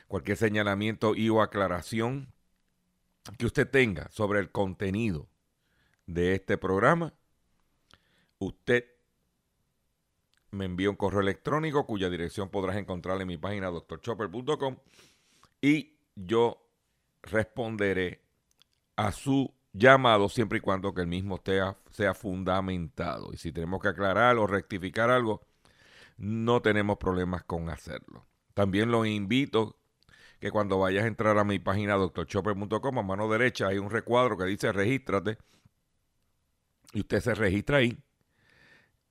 [0.07, 2.31] Cualquier señalamiento y o aclaración
[3.37, 5.27] que usted tenga sobre el contenido
[6.05, 7.13] de este programa,
[8.39, 8.85] usted
[10.51, 14.77] me envía un correo electrónico cuya dirección podrás encontrar en mi página doctorchopper.com
[15.61, 16.67] y yo
[17.21, 18.21] responderé
[18.97, 23.31] a su llamado siempre y cuando que el mismo sea, sea fundamentado.
[23.33, 25.45] Y si tenemos que aclarar o rectificar algo,
[26.17, 28.27] no tenemos problemas con hacerlo.
[28.53, 29.77] También los invito
[30.39, 34.37] que cuando vayas a entrar a mi página doctorchopper.com, a mano derecha hay un recuadro
[34.37, 35.37] que dice regístrate.
[36.93, 37.97] Y usted se registra ahí.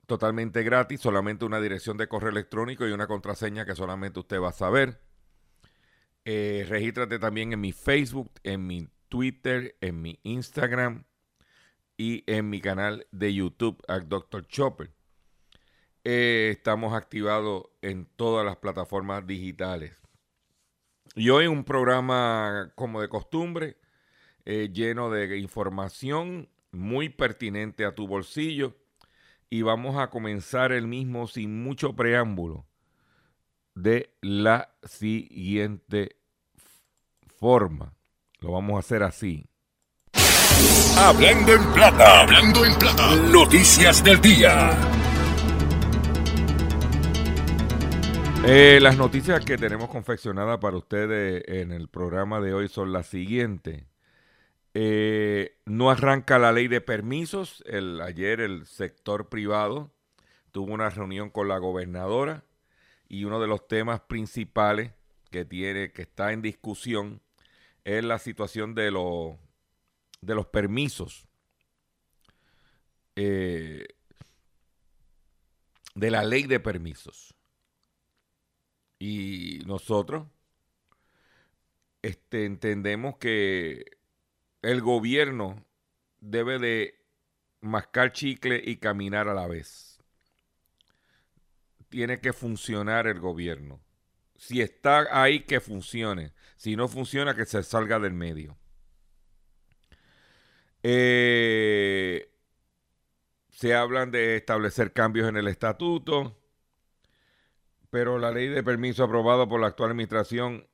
[0.06, 4.48] Totalmente gratis, solamente una dirección de correo electrónico y una contraseña que solamente usted va
[4.48, 5.00] a saber.
[6.25, 11.04] Eh, regístrate también en mi Facebook, en mi Twitter, en mi Instagram
[11.98, 14.47] y en mi canal de YouTube, Dr.
[14.47, 14.91] Chopper.
[16.04, 19.98] Eh, estamos activados en todas las plataformas digitales.
[21.15, 23.76] Y hoy un programa como de costumbre,
[24.47, 28.77] eh, lleno de información muy pertinente a tu bolsillo.
[29.50, 32.65] Y vamos a comenzar el mismo sin mucho preámbulo
[33.75, 36.16] de la siguiente
[37.27, 37.92] forma.
[38.41, 39.47] Lo vamos a hacer así.
[40.97, 43.16] Hablando en plata, hablando en plata.
[43.31, 44.71] Noticias del día.
[48.47, 53.07] Eh, las noticias que tenemos confeccionadas para ustedes en el programa de hoy son las
[53.07, 53.84] siguientes.
[54.72, 57.63] Eh, no arranca la ley de permisos.
[57.66, 59.91] El, ayer el sector privado
[60.51, 62.45] tuvo una reunión con la gobernadora
[63.07, 64.93] y uno de los temas principales
[65.31, 67.21] que tiene, que está en discusión,
[67.84, 69.36] es la situación de, los
[70.21, 71.27] de los permisos.
[73.16, 73.86] Eh,
[75.94, 77.34] de la ley de permisos.
[78.98, 80.27] Y nosotros
[82.03, 83.98] este, entendemos que
[84.62, 85.65] el gobierno
[86.21, 87.00] debe de
[87.60, 89.98] mascar chicle y caminar a la vez.
[91.88, 93.80] Tiene que funcionar el gobierno.
[94.36, 96.33] Si está ahí, que funcione.
[96.60, 98.59] Si no funciona, que se salga del medio.
[100.83, 102.30] Eh,
[103.48, 106.36] se hablan de establecer cambios en el estatuto,
[107.89, 110.68] pero la ley de permiso aprobada por la actual administración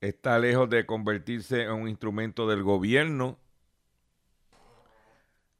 [0.00, 3.38] está lejos de convertirse en un instrumento del gobierno.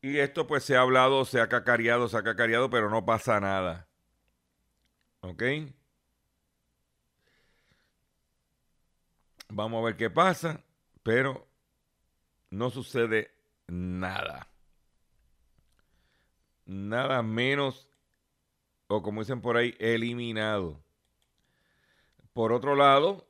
[0.02, 3.38] Y esto pues se ha hablado, se ha cacareado, se ha cacareado, pero no pasa
[3.38, 3.86] nada.
[5.20, 5.42] ¿Ok?
[9.48, 10.60] Vamos a ver qué pasa,
[11.02, 11.46] pero
[12.50, 13.30] no sucede
[13.66, 14.48] nada.
[16.66, 17.88] Nada menos,
[18.88, 20.80] o como dicen por ahí, eliminado.
[22.32, 23.26] Por otro lado,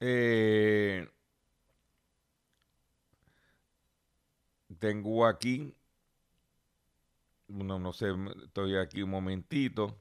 [0.00, 1.08] eh,
[4.78, 5.74] tengo aquí,
[7.48, 8.08] no, no sé,
[8.44, 9.96] estoy aquí un momentito.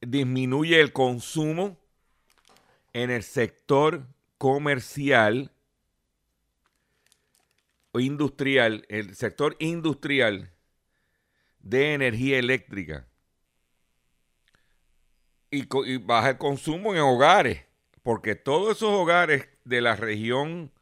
[0.00, 1.76] Disminuye el consumo
[2.92, 4.06] en el sector
[4.38, 5.52] comercial
[7.92, 10.52] o industrial, el sector industrial
[11.60, 13.06] de energía eléctrica.
[15.50, 17.64] Y, baja el consumo en hogares,
[18.02, 20.72] porque todos esos hogares de la región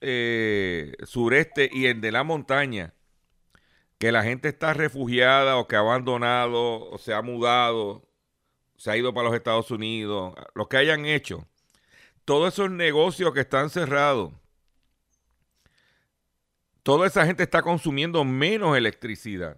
[0.00, 2.94] eh, sureste y el de la montaña,
[3.98, 8.05] que la gente está refugiada o que ha abandonado o se ha mudado
[8.76, 11.46] se ha ido para los Estados Unidos, los que hayan hecho,
[12.24, 14.32] todos esos negocios que están cerrados,
[16.82, 19.56] toda esa gente está consumiendo menos electricidad.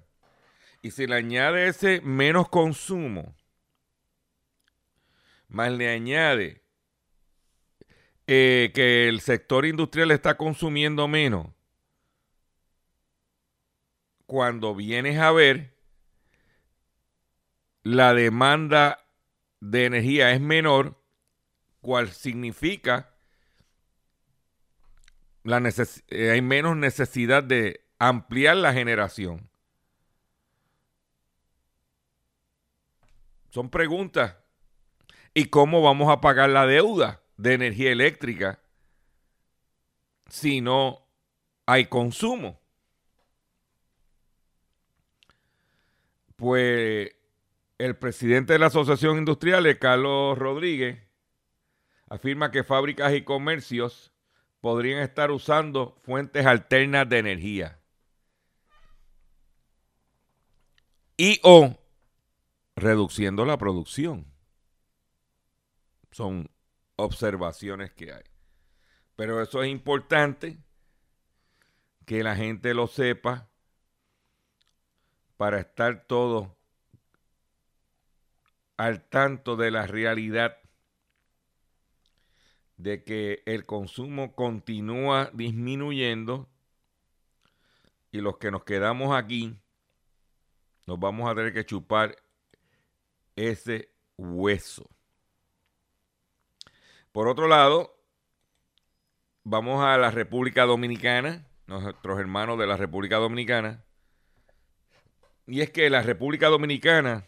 [0.81, 3.35] Y si le añade ese menos consumo,
[5.49, 6.62] más le añade
[8.26, 11.49] eh, que el sector industrial está consumiendo menos,
[14.26, 15.75] cuando vienes a ver,
[17.82, 19.07] la demanda
[19.60, 21.02] de energía es menor,
[21.81, 23.14] cual significa
[25.44, 25.62] la
[26.08, 29.49] eh, hay menos necesidad de ampliar la generación.
[33.50, 34.37] Son preguntas.
[35.34, 38.61] ¿Y cómo vamos a pagar la deuda de energía eléctrica
[40.28, 41.06] si no
[41.66, 42.61] hay consumo?
[46.37, 47.18] Pues
[47.78, 51.00] el presidente de la Asociación Industrial, Carlos Rodríguez,
[52.08, 54.12] afirma que fábricas y comercios
[54.60, 57.80] podrían estar usando fuentes alternas de energía.
[61.16, 61.78] Y o
[62.76, 64.26] reduciendo la producción.
[66.10, 66.50] Son
[66.96, 68.25] observaciones que hay.
[69.16, 70.58] Pero eso es importante
[72.06, 73.48] que la gente lo sepa
[75.36, 76.57] para estar todos
[78.78, 80.56] al tanto de la realidad
[82.76, 86.48] de que el consumo continúa disminuyendo
[88.12, 89.58] y los que nos quedamos aquí
[90.86, 92.16] nos vamos a tener que chupar
[93.36, 94.88] ese hueso.
[97.10, 98.00] Por otro lado,
[99.42, 103.85] vamos a la República Dominicana, nuestros hermanos de la República Dominicana,
[105.49, 107.26] y es que la República Dominicana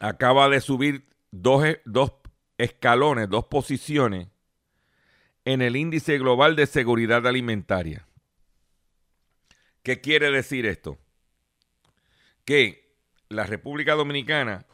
[0.00, 2.12] acaba de subir dos, dos
[2.56, 4.28] escalones, dos posiciones
[5.44, 8.06] en el índice global de seguridad alimentaria.
[9.82, 10.98] ¿Qué quiere decir esto?
[12.44, 12.94] Que
[13.28, 14.66] la República Dominicana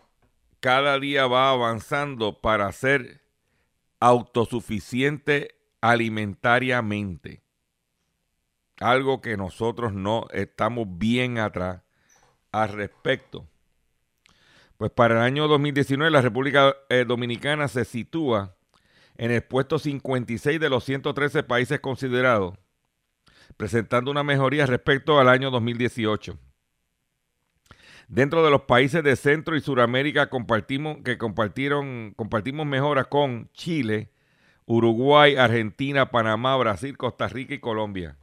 [0.61, 3.23] cada día va avanzando para ser
[4.01, 7.43] autosuficiente alimentariamente.
[8.81, 11.83] Algo que nosotros no estamos bien atrás
[12.51, 13.49] al respecto.
[14.85, 18.55] Pues para el año 2019 la República eh, Dominicana se sitúa
[19.17, 22.59] en el puesto 56 de los 113 países considerados,
[23.57, 26.39] presentando una mejoría respecto al año 2018.
[28.09, 34.11] Dentro de los países de Centro y Suramérica compartimos, que compartieron, compartimos mejoras con Chile,
[34.67, 38.19] Uruguay, Argentina, Panamá, Brasil, Costa Rica y Colombia.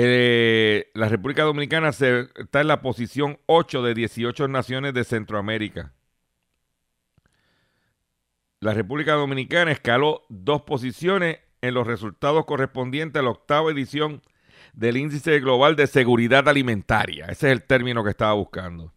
[0.00, 5.92] Eh, la República Dominicana está en la posición 8 de 18 naciones de Centroamérica.
[8.60, 14.22] La República Dominicana escaló dos posiciones en los resultados correspondientes a la octava edición
[14.72, 17.24] del Índice Global de Seguridad Alimentaria.
[17.24, 18.92] Ese es el término que estaba buscando.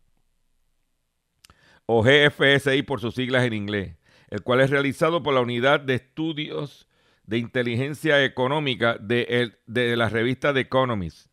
[1.87, 3.95] O GFSI por sus siglas en inglés.
[4.29, 6.87] el cual es realizado por la Unidad de Estudios
[7.31, 11.27] de Inteligencia Económica de, de la revista The Economist.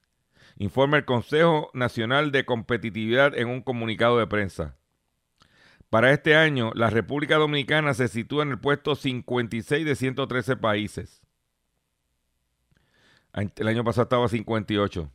[0.56, 4.76] Informa el Consejo Nacional de Competitividad en un comunicado de prensa.
[5.90, 11.20] Para este año, la República Dominicana se sitúa en el puesto 56 de 113 países.
[13.56, 15.10] El año pasado estaba 58.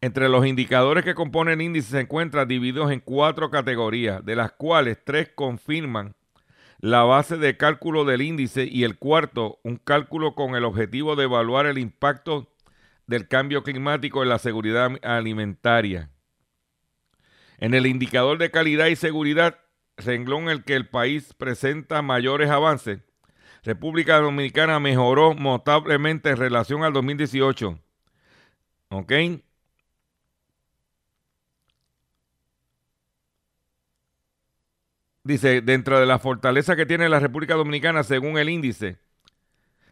[0.00, 4.52] Entre los indicadores que componen el índice se encuentran divididos en cuatro categorías, de las
[4.52, 6.16] cuales tres confirman
[6.86, 11.24] la base de cálculo del índice y el cuarto, un cálculo con el objetivo de
[11.24, 12.48] evaluar el impacto
[13.08, 16.10] del cambio climático en la seguridad alimentaria.
[17.58, 19.58] En el indicador de calidad y seguridad,
[19.96, 23.00] renglón en el que el país presenta mayores avances,
[23.64, 27.80] República Dominicana mejoró notablemente en relación al 2018.
[28.90, 29.12] ¿Ok?
[35.26, 39.00] Dice, dentro de la fortaleza que tiene la República Dominicana, según el índice,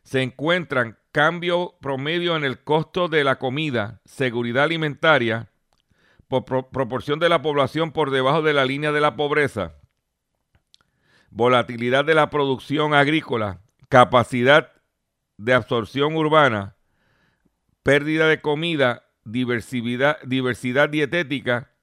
[0.04, 5.50] se encuentran cambio promedio en el costo de la comida, seguridad alimentaria,
[6.28, 9.74] por proporción de la población por debajo de la línea de la pobreza,
[11.30, 14.70] volatilidad de la producción agrícola, capacidad
[15.36, 16.76] de absorción urbana,
[17.82, 21.73] pérdida de comida, diversidad, diversidad dietética,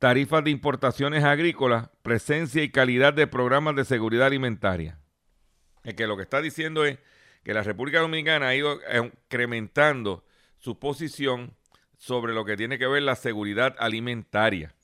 [0.00, 4.98] tarifas de importaciones agrícolas, presencia y calidad de programas de seguridad alimentaria.
[5.84, 6.98] Es que lo que está diciendo es
[7.44, 10.24] que la República Dominicana ha ido incrementando
[10.58, 11.54] su posición
[11.98, 14.74] sobre lo que tiene que ver la seguridad alimentaria.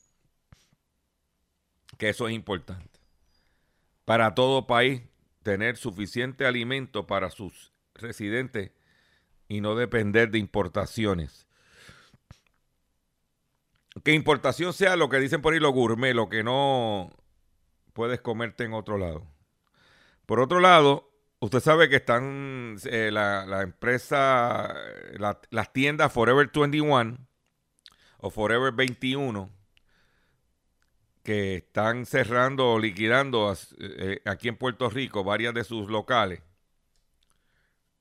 [1.97, 2.99] Que eso es importante.
[4.05, 5.01] Para todo país,
[5.41, 8.71] tener suficiente alimento para sus residentes
[9.47, 11.46] y no depender de importaciones
[14.03, 17.11] que importación sea lo que dicen por ahí los gourmet, lo que no
[17.93, 19.25] puedes comerte en otro lado.
[20.25, 24.73] Por otro lado, usted sabe que están eh, la, empresa,
[25.49, 27.17] las tiendas Forever 21
[28.19, 29.49] o Forever 21
[31.23, 36.41] que están cerrando o liquidando eh, aquí en Puerto Rico varias de sus locales,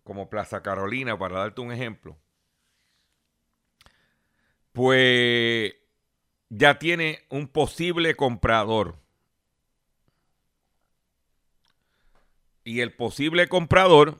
[0.04, 2.16] como Plaza Carolina, para darte un ejemplo.
[4.72, 5.74] Pues
[6.48, 8.96] ya tiene un posible comprador.
[12.64, 14.18] Y el posible comprador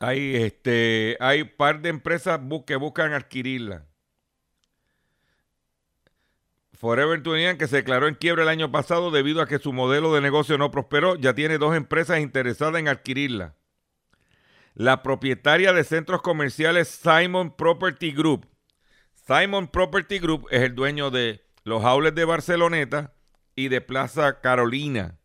[0.00, 3.86] hay este hay par de empresas que buscan adquirirla.
[6.74, 10.14] Forever 21 que se declaró en quiebra el año pasado debido a que su modelo
[10.14, 13.57] de negocio no prosperó, ya tiene dos empresas interesadas en adquirirla
[14.78, 18.46] la propietaria de centros comerciales Simon Property Group.
[19.26, 23.12] Simon Property Group es el dueño de los Aules de Barceloneta
[23.56, 25.18] y de Plaza Carolina.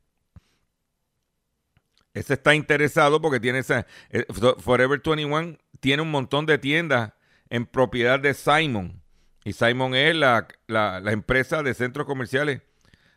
[2.15, 3.85] Ese está interesado porque tiene esa.
[4.09, 4.25] Eh,
[4.57, 7.13] Forever 21 tiene un montón de tiendas
[7.51, 9.03] en propiedad de Simon.
[9.45, 12.61] Y Simon es la, la empresa de centros comerciales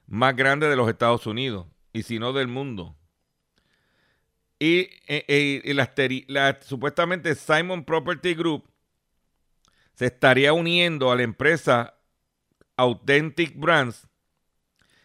[0.07, 2.96] más grande de los Estados Unidos y si no del mundo.
[4.59, 8.69] Y, eh, eh, supuestamente Simon Property Group
[9.95, 11.95] se estaría uniendo a la empresa
[12.77, 14.09] Authentic Brands,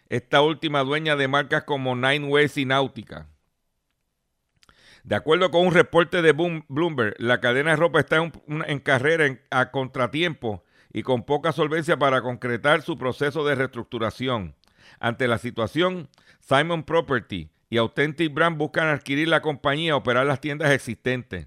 [0.08, 3.28] esta última dueña de marcas como Nine Ways y Náutica.
[5.04, 9.70] De acuerdo con un reporte de Bloomberg, la cadena de ropa está en, carrera a
[9.70, 14.54] contratiempo y con poca solvencia para concretar su proceso de reestructuración.
[15.00, 16.08] Ante la situación,
[16.40, 21.46] Simon Property y Authentic Brand buscan adquirir la compañía y operar las tiendas existentes.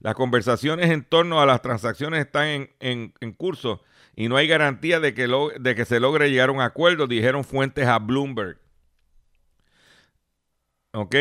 [0.00, 3.82] Las conversaciones en torno a las transacciones están en, curso
[4.16, 7.98] y no hay garantía de que, se logre llegar a un acuerdo, dijeron fuentes a
[7.98, 8.56] Bloomberg.
[10.92, 11.14] ¿Ok?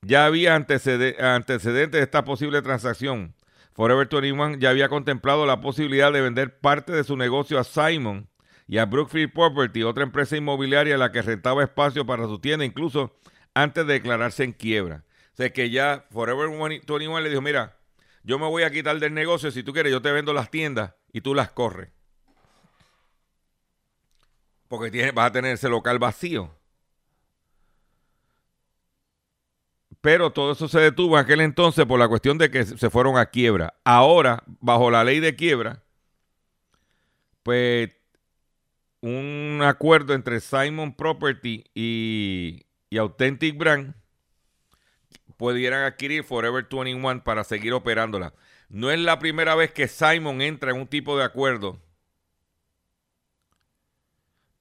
[0.00, 3.34] Ya había antecedentes de esta posible transacción.
[3.72, 8.28] Forever 21 ya había contemplado la posibilidad de vender parte de su negocio a Simon
[8.68, 12.64] y a Brookfield Property, otra empresa inmobiliaria a la que rentaba espacio para su tienda,
[12.64, 13.16] incluso
[13.56, 15.04] antes de declararse en quiebra.
[15.32, 17.78] O sea que ya Forever 21 le dijo, mira,
[18.22, 20.92] yo me voy a quitar del negocio, si tú quieres yo te vendo las tiendas
[21.10, 21.90] y tú las corres.
[24.68, 26.54] Porque vas a tener ese local vacío.
[30.02, 33.16] Pero todo eso se detuvo en aquel entonces por la cuestión de que se fueron
[33.16, 33.74] a quiebra.
[33.84, 35.82] Ahora, bajo la ley de quiebra,
[37.42, 37.90] pues
[39.00, 43.94] un acuerdo entre Simon Property y y Authentic Brand
[45.36, 48.34] pudieran adquirir Forever 21 para seguir operándola.
[48.68, 51.80] No es la primera vez que Simon entra en un tipo de acuerdo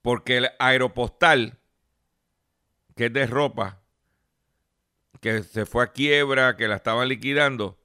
[0.05, 1.57] porque el aeropostal,
[2.95, 3.81] que es de ropa,
[5.19, 7.79] que se fue a quiebra, que la estaban liquidando,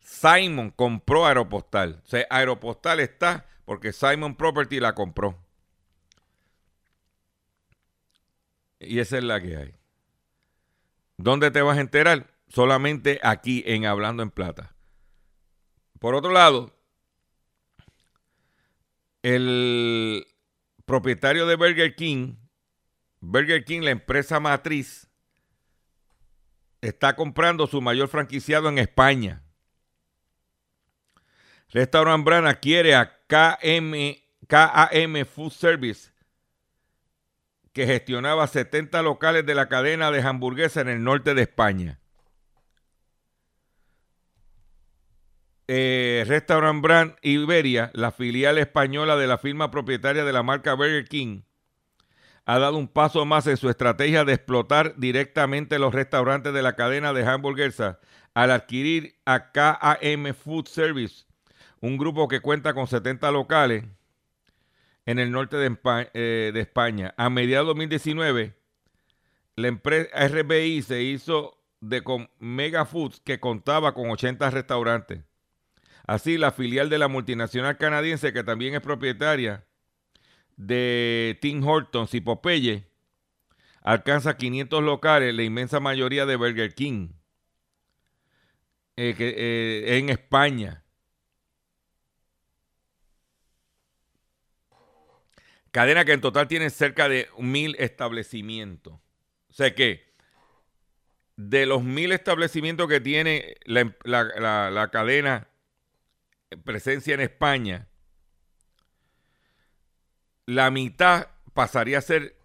[0.00, 2.00] Simon compró Aeropostal.
[2.02, 5.38] O sea, Aeropostal está porque Simon Property la compró.
[8.80, 9.77] Y esa es la que hay.
[11.18, 12.32] ¿Dónde te vas a enterar?
[12.48, 14.74] Solamente aquí en Hablando en Plata.
[15.98, 16.74] Por otro lado,
[19.22, 20.26] el
[20.86, 22.36] propietario de Burger King,
[23.20, 25.10] Burger King, la empresa matriz,
[26.80, 29.42] está comprando su mayor franquiciado en España.
[31.70, 36.12] Restaurant Brand adquiere a KM, KAM Food Service,
[37.78, 42.00] que gestionaba 70 locales de la cadena de hamburguesas en el norte de España.
[45.68, 51.04] Eh, Restaurant Brand Iberia, la filial española de la firma propietaria de la marca Burger
[51.04, 51.42] King,
[52.46, 56.74] ha dado un paso más en su estrategia de explotar directamente los restaurantes de la
[56.74, 57.98] cadena de hamburguesas
[58.34, 61.26] al adquirir a KAM Food Service,
[61.80, 63.84] un grupo que cuenta con 70 locales
[65.08, 65.74] en el norte de,
[66.12, 67.14] eh, España.
[67.16, 68.54] A mediados de 2019,
[69.56, 75.20] la empresa RBI se hizo de con Mega Foods, que contaba con 80 restaurantes.
[76.06, 79.64] Así, la filial de la multinacional canadiense, que también es propietaria
[80.58, 82.86] de Tim Hortons y Popeye
[83.80, 87.12] alcanza 500 locales, la inmensa mayoría de Burger King
[88.98, 90.84] eh, eh, en España.
[95.78, 98.94] Cadena que en total tiene cerca de mil establecimientos.
[98.94, 100.12] O sea que
[101.36, 105.46] de los mil establecimientos que tiene la, la cadena
[106.64, 107.86] presencia en España,
[110.46, 112.36] la mitad pasaría a ser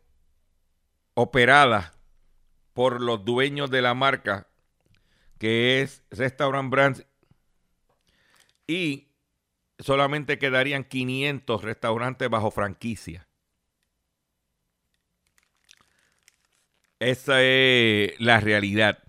[1.15, 1.95] operada
[2.73, 4.47] por los dueños de la marca,
[5.39, 7.03] que es Restaurant Brands,
[8.67, 9.07] y
[9.83, 13.27] solamente quedarían 500 restaurantes bajo franquicia.
[16.99, 19.03] Esa es la realidad.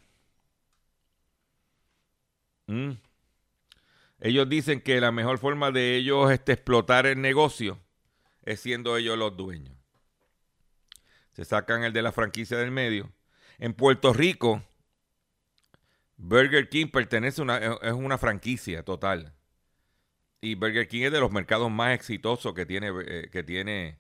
[2.67, 2.93] Mm.
[4.21, 7.79] Ellos dicen que la mejor forma de ellos este, explotar el negocio
[8.43, 9.77] es siendo ellos los dueños.
[11.33, 13.13] Se sacan el de la franquicia del medio.
[13.59, 14.63] En Puerto Rico,
[16.17, 19.35] Burger King pertenece a una, es una franquicia total.
[20.45, 23.99] Y Burger King es de los mercados más exitosos que tiene, eh, que tiene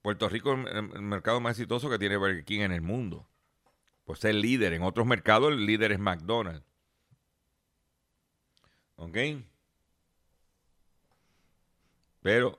[0.00, 3.28] Puerto Rico, el, mercado más exitoso que tiene Burger King en el mundo.
[4.06, 4.72] Pues es líder.
[4.72, 6.64] En otros mercados el líder es McDonald's.
[8.96, 9.18] ¿Ok?
[12.22, 12.58] Pero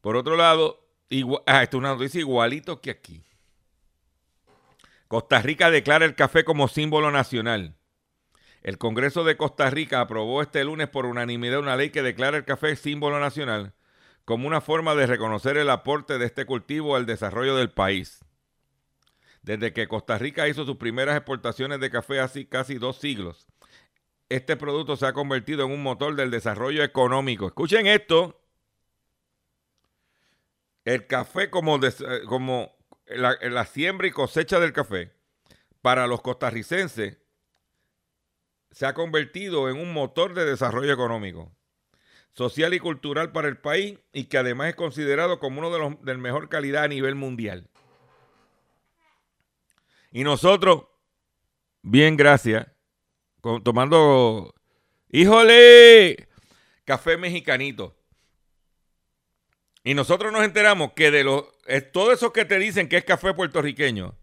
[0.00, 0.86] por otro lado,
[1.44, 3.24] ah, esto es una noticia igualito que aquí.
[5.08, 7.74] Costa Rica declara el café como símbolo nacional.
[8.66, 12.44] El Congreso de Costa Rica aprobó este lunes por unanimidad una ley que declara el
[12.44, 13.74] café símbolo nacional
[14.24, 18.24] como una forma de reconocer el aporte de este cultivo al desarrollo del país.
[19.42, 23.46] Desde que Costa Rica hizo sus primeras exportaciones de café hace casi dos siglos,
[24.28, 27.46] este producto se ha convertido en un motor del desarrollo económico.
[27.46, 28.42] Escuchen esto
[30.84, 31.78] el café como,
[33.06, 35.12] la, siembra y cosecha del café
[35.82, 37.18] para los costarricenses
[38.70, 41.52] se ha convertido en un motor de desarrollo económico,
[42.32, 46.02] social y cultural para el país y que además es considerado como uno de los
[46.02, 47.68] de mejor calidad a nivel mundial.
[50.12, 50.84] Y nosotros,
[51.82, 52.66] bien, gracias,
[53.62, 54.54] tomando,
[55.10, 56.28] híjole,
[56.84, 57.96] café mexicanito.
[59.84, 61.44] Y nosotros nos enteramos que de los,
[61.92, 64.16] todo eso que te dicen que es café puertorriqueño,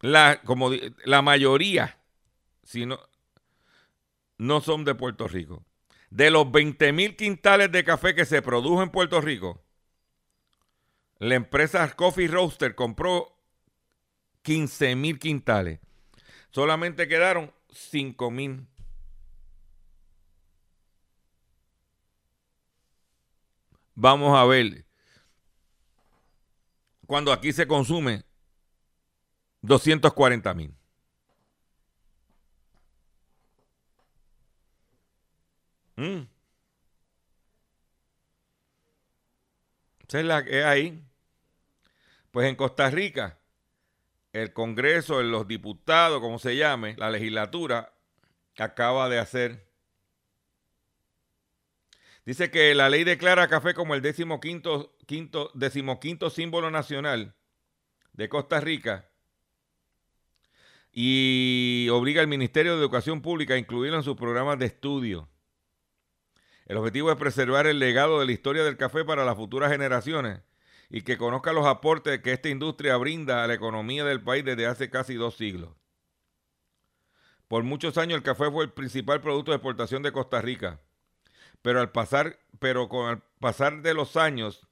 [0.00, 0.70] la, como
[1.04, 1.98] la mayoría,
[2.64, 2.98] si no,
[4.38, 5.64] no son de Puerto Rico.
[6.10, 9.64] De los 20 mil quintales de café que se produjo en Puerto Rico,
[11.18, 13.36] la empresa Coffee Roaster compró
[14.42, 15.80] 15 mil quintales.
[16.50, 18.66] Solamente quedaron 5 mil.
[23.94, 24.84] Vamos a ver.
[27.06, 28.24] Cuando aquí se consume
[29.62, 30.74] 240 mil.
[35.96, 36.22] Mm.
[40.08, 41.04] Es la que hay.
[42.30, 43.40] Pues en Costa Rica,
[44.32, 47.92] el Congreso, los diputados, como se llame, la legislatura,
[48.56, 49.64] acaba de hacer
[52.26, 57.34] Dice que la ley declara café como el decimoquinto, quinto, decimoquinto símbolo nacional
[58.14, 59.10] de Costa Rica
[60.90, 65.28] y obliga al Ministerio de Educación Pública a incluirlo en sus programas de estudio.
[66.66, 70.40] El objetivo es preservar el legado de la historia del café para las futuras generaciones
[70.88, 74.66] y que conozca los aportes que esta industria brinda a la economía del país desde
[74.66, 75.70] hace casi dos siglos.
[77.48, 80.80] Por muchos años el café fue el principal producto de exportación de Costa Rica,
[81.60, 84.66] pero al pasar, pero con el pasar de los años,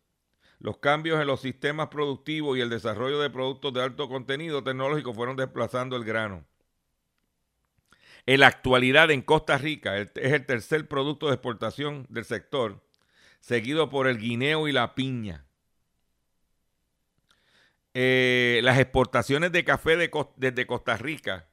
[0.58, 5.12] los cambios en los sistemas productivos y el desarrollo de productos de alto contenido tecnológico
[5.12, 6.46] fueron desplazando el grano.
[8.26, 12.80] En la actualidad en Costa Rica es el tercer producto de exportación del sector,
[13.40, 15.44] seguido por el guineo y la piña.
[17.94, 19.96] Eh, las exportaciones de café
[20.36, 21.48] desde Costa Rica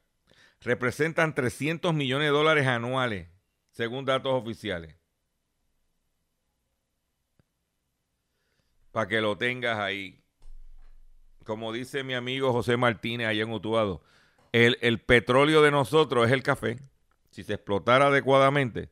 [0.60, 3.28] representan 300 millones de dólares anuales,
[3.72, 4.94] según datos oficiales.
[8.92, 10.22] Para que lo tengas ahí.
[11.44, 14.02] Como dice mi amigo José Martínez allá en Utuado,
[14.52, 16.78] el, el petróleo de nosotros es el café.
[17.30, 18.90] Si se explotara adecuadamente,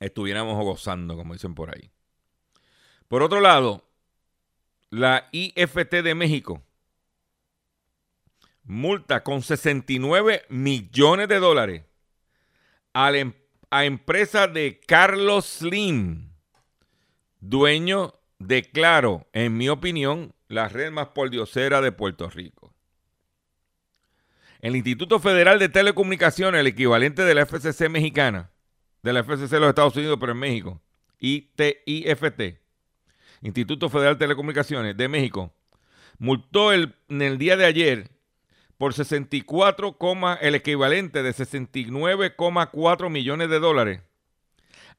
[0.00, 1.90] estuviéramos gozando, como dicen por ahí.
[3.08, 3.84] Por otro lado,
[4.90, 6.62] la IFT de México
[8.64, 11.84] multa con 69 millones de dólares
[12.92, 13.32] a, la, em,
[13.70, 16.30] a empresa de Carlos Slim,
[17.40, 22.73] dueño de Claro, en mi opinión, la red más pordiosera de Puerto Rico.
[24.64, 28.50] El Instituto Federal de Telecomunicaciones, el equivalente de la FCC mexicana,
[29.02, 30.80] de la FCC de los Estados Unidos, pero en México,
[31.18, 32.60] ITIFT,
[33.42, 35.52] Instituto Federal de Telecomunicaciones de México,
[36.16, 38.10] multó el, en el día de ayer
[38.78, 39.98] por 64,
[40.40, 44.00] el equivalente de 69,4 millones de dólares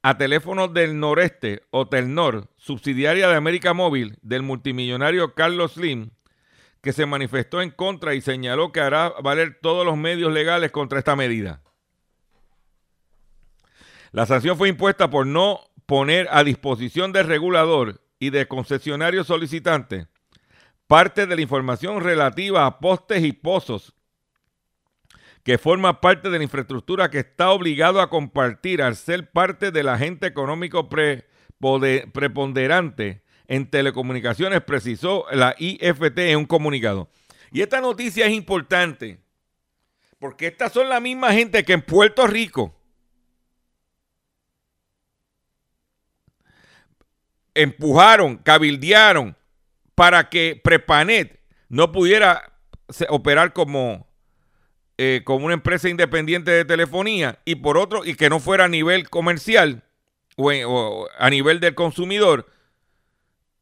[0.04, 6.12] a teléfonos del noreste o Telnor, subsidiaria de América Móvil del multimillonario Carlos Slim,
[6.86, 11.00] que se manifestó en contra y señaló que hará valer todos los medios legales contra
[11.00, 11.64] esta medida.
[14.12, 20.06] La sanción fue impuesta por no poner a disposición del regulador y de concesionarios solicitantes
[20.86, 23.96] parte de la información relativa a postes y pozos
[25.44, 29.90] que forma parte de la infraestructura que está obligado a compartir al ser parte del
[29.90, 37.10] agente económico preponderante en telecomunicaciones, precisó la IFT en un comunicado.
[37.52, 39.20] Y esta noticia es importante
[40.20, 42.74] porque estas son la misma gente que en Puerto Rico
[47.54, 49.36] empujaron, cabildearon
[49.96, 52.54] para que Prepanet no pudiera
[53.10, 54.08] operar como,
[54.98, 58.70] eh, como una empresa independiente de telefonía y por otro, y que no fuera a
[58.70, 59.84] nivel comercial
[60.38, 62.48] o, a nivel del consumidor,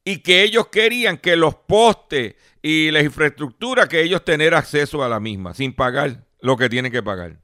[0.05, 5.09] y que ellos querían que los postes y la infraestructura, que ellos tener acceso a
[5.09, 7.37] la misma, sin pagar lo que tienen que pagar.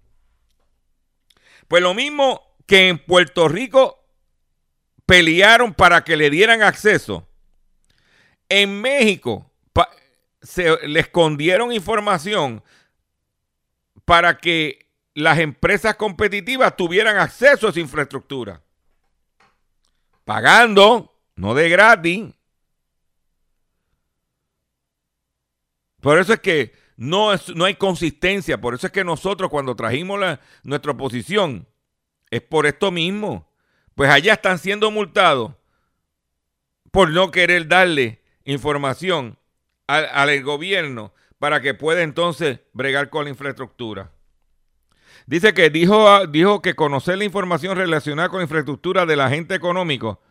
[1.68, 4.04] Pues lo mismo que en Puerto Rico
[5.06, 7.28] pelearon para que le dieran acceso.
[8.48, 9.50] En México
[10.42, 12.64] se le escondieron información
[14.06, 18.62] para que las empresas competitivas tuvieran acceso a esa infraestructura.
[20.24, 22.34] Pagando, no de gratis.
[26.02, 28.60] Por eso es que no, no hay consistencia.
[28.60, 30.20] Por eso es que nosotros cuando trajimos
[30.64, 31.68] nuestra oposición,
[32.30, 33.50] es por esto mismo
[34.00, 35.52] pues allá están siendo multados
[36.90, 39.38] por no querer darle información
[39.88, 44.14] al, gobierno para que pueda entonces bregar con la infraestructura.
[45.26, 50.22] Dice que dijo, dijo que conocer la información relacionada con la infraestructura del agente económico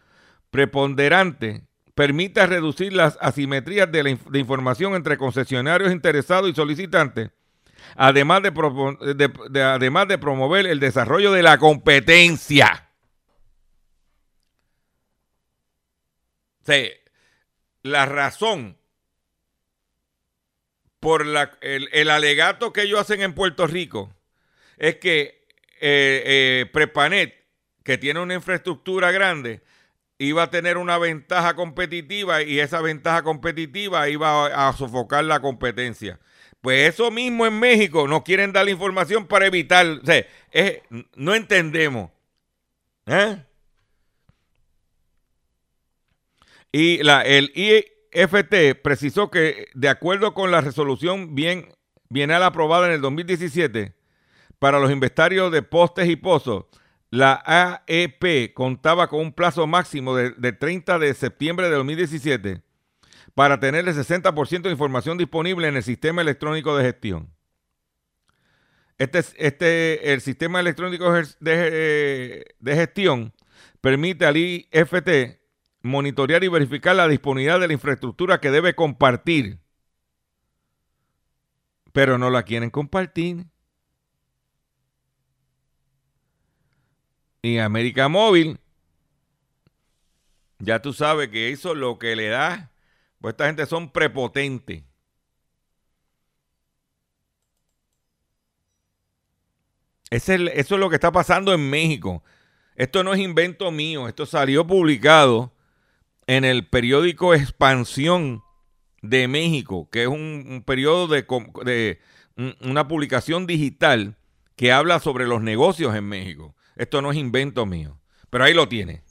[0.50, 1.67] preponderante
[1.98, 7.30] permite reducir las asimetrías de, la, información entre concesionarios interesados y solicitantes,
[7.96, 12.88] además de, además de promover el desarrollo de la competencia.
[17.82, 18.76] la razón
[21.00, 24.14] por la, el, alegato que ellos hacen en Puerto Rico
[24.76, 25.48] es que
[25.80, 26.22] eh,
[26.60, 27.34] eh, Prepanet,
[27.82, 29.62] que tiene una infraestructura grande,
[30.18, 36.18] iba a tener una ventaja competitiva y esa ventaja competitiva iba a, sofocar la competencia.
[36.60, 39.86] Pues eso mismo en México no quieren dar la información para evitar,
[41.14, 42.10] no entendemos.
[43.06, 43.44] ¿Eh?
[46.72, 51.72] Y la, el IFT precisó que, de acuerdo con la resolución bien,
[52.08, 53.94] bienal aprobada en el 2017
[54.58, 56.64] para los inventarios de postes y pozos,
[57.10, 62.62] la AEP contaba con un plazo máximo de, 30 de septiembre de 2017
[63.34, 67.30] para tener el 60% de información disponible en el sistema electrónico de gestión.
[68.98, 73.32] Este, este, el sistema electrónico de, de gestión
[73.80, 75.38] permite al IFT
[75.82, 79.60] monitorear y verificar la disponibilidad de la infraestructura que debe compartir.
[81.92, 83.46] Pero no la quieren compartir.
[87.42, 88.58] Y América Móvil,
[90.58, 92.72] ya tú sabes que eso lo que le da,
[93.20, 94.82] pues esta gente son prepotentes.
[100.10, 102.22] eso es lo que está pasando en México.
[102.76, 105.52] Esto no es invento mío, esto salió publicado
[106.26, 108.42] en el periódico Expansión
[109.02, 111.26] de México, que es un, periodo de,
[111.64, 112.00] de
[112.60, 114.16] una publicación digital
[114.56, 116.54] que habla sobre los negocios en México.
[116.78, 118.00] Esto no es invento mío.
[118.30, 119.02] Pero ahí lo tiene.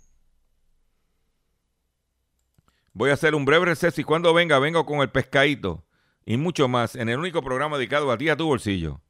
[2.94, 5.86] Voy a hacer un breve receso y cuando venga, vengo con el pescadito
[6.26, 9.02] y mucho más en el único programa dedicado a ti, a tu bolsillo.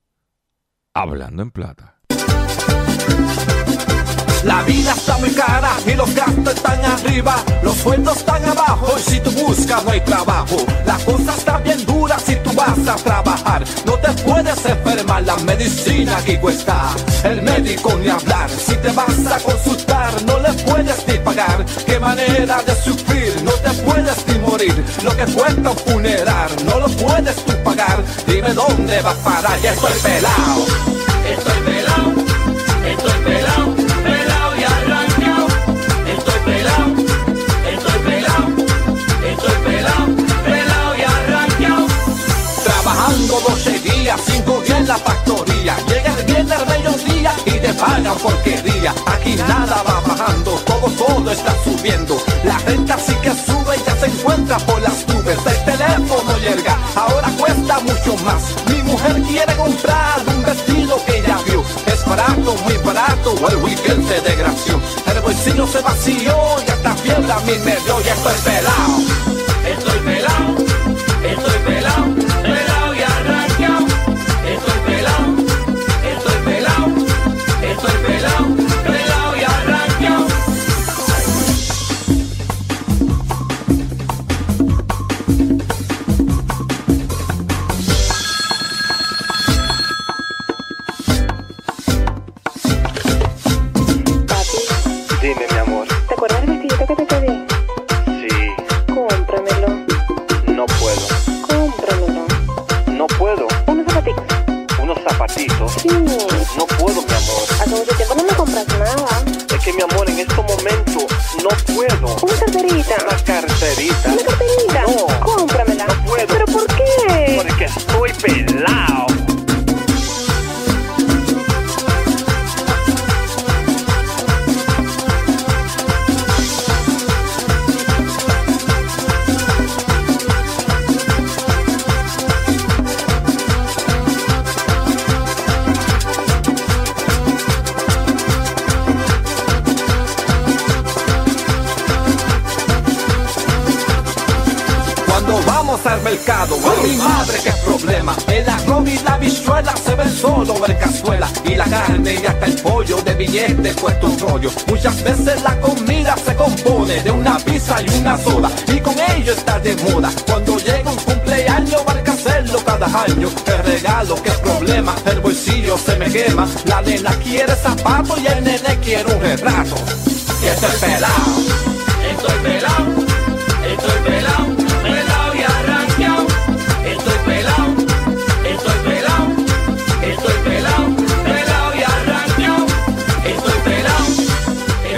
[0.94, 1.98] Hablando en plata.
[4.44, 9.02] La vida está muy cara y los gastos están arriba, los sueldos están abajo y
[9.02, 10.58] si tú buscas no hay trabajo.
[10.86, 12.36] La cosa está bien dura si
[15.48, 16.94] medicina aquí cuesta.
[17.24, 21.66] El médico ni hablar, si te vas a consultar no le puedes ni pagar.
[21.86, 24.76] Qué manera de sufrir, no te puedes ni morir.
[25.04, 28.04] Lo que cuesta un funeral no lo puedes tú pagar.
[28.28, 31.17] Dime dónde vas a parar, ya estoy pelado, estoy pelado,
[47.78, 48.94] y pagan porquería.
[49.06, 52.18] Aquí nada va bajando, todo, todo está subiendo.
[52.44, 55.38] La renta sí que sube y ya se encuentra por las nubes.
[55.46, 58.44] El teléfono llega, ahora cuesta mucho más.
[58.70, 61.64] Mi mujer quiere comprar un vestido que ya vio.
[61.88, 64.80] Es barato, muy barato, el weekend se desgració.
[65.12, 66.36] El bolsillo se vació
[66.66, 68.02] y hasta fiebre a mí me dio.
[68.02, 69.27] Ya estoy pelado,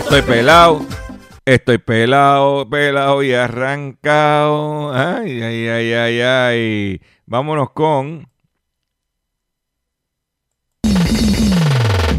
[0.10, 0.82] Estoy pelado,
[1.46, 4.92] estoy pelado, pelado y arrancado.
[4.92, 7.02] Ay, ay, ay, ay, ay.
[7.28, 8.28] Vámonos con.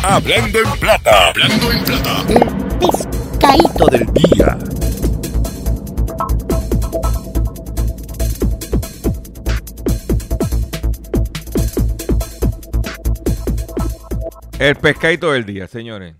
[0.04, 2.24] Hablando en plata, hablando en plata.
[2.28, 4.58] El pescadito del día.
[14.60, 16.19] El pescadito del día, señores.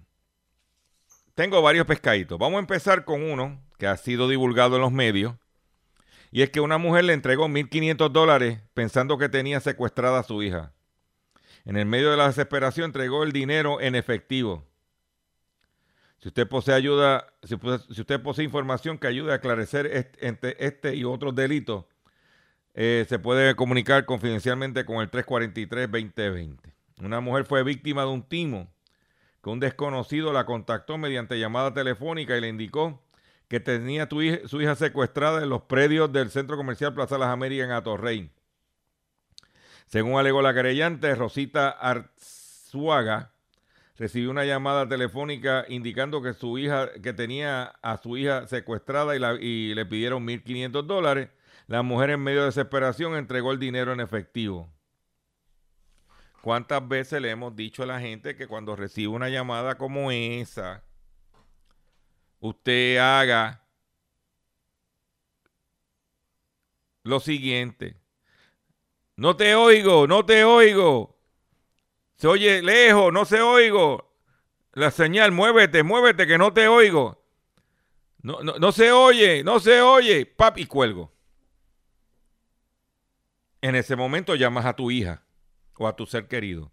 [1.41, 2.39] Tengo varios pescaditos.
[2.39, 5.37] Vamos a empezar con uno que ha sido divulgado en los medios.
[6.31, 10.43] Y es que una mujer le entregó 1.500 dólares pensando que tenía secuestrada a su
[10.43, 10.75] hija.
[11.65, 14.67] En el medio de la desesperación entregó el dinero en efectivo.
[16.19, 21.05] Si usted posee ayuda, si, usted posee información que ayude a aclarecer este, este y
[21.05, 21.87] otros delitos,
[22.75, 26.59] eh, se puede comunicar confidencialmente con el 343-2020.
[26.99, 28.71] Una mujer fue víctima de un timo
[29.43, 33.03] que un desconocido la contactó mediante llamada telefónica y le indicó
[33.49, 37.73] que tenía su hija secuestrada en los predios del Centro Comercial Plaza Las Américas en
[37.73, 38.31] Atorrey.
[39.87, 43.33] Según alegó la querellante, Rosita Arzuaga
[43.99, 49.45] recibió una llamada telefónica indicando que su hija, que tenía a su hija secuestrada y,
[49.45, 51.29] y le pidieron 1.500 dólares.
[51.67, 54.71] La mujer en medio de desesperación entregó el dinero en efectivo.
[56.41, 60.83] ¿Cuántas veces le hemos dicho a la gente que cuando recibe una llamada como esa,
[62.41, 63.67] usted haga
[67.03, 68.01] lo siguiente?
[69.17, 71.19] No te oigo, no te oigo.
[72.17, 74.11] Se oye lejos, no se oigo.
[74.73, 77.23] La señal, muévete, muévete, que no te oigo.
[78.23, 80.25] No, no, no se oye, no se oye.
[80.25, 81.13] Papi, cuelgo.
[83.61, 85.23] En ese momento llamas a tu hija
[85.81, 86.71] o a tu ser querido.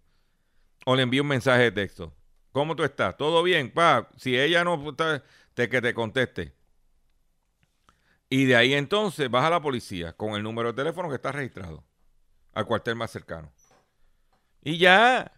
[0.84, 2.14] O le envío un mensaje de texto.
[2.52, 3.16] ¿Cómo tú estás?
[3.16, 3.70] ¿Todo bien?
[3.72, 6.54] Pa, si ella no está, te, que te conteste.
[8.28, 11.32] Y de ahí entonces vas a la policía con el número de teléfono que está
[11.32, 11.82] registrado
[12.52, 13.50] al cuartel más cercano.
[14.62, 15.32] Y ya.